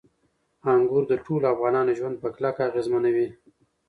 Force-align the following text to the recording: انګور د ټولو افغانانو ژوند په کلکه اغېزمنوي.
انګور 0.73 1.03
د 1.07 1.13
ټولو 1.25 1.45
افغانانو 1.53 1.97
ژوند 1.99 2.15
په 2.23 2.27
کلکه 2.35 2.61
اغېزمنوي. 2.69 3.27